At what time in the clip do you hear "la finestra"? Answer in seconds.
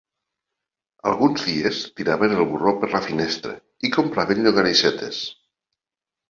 2.95-3.53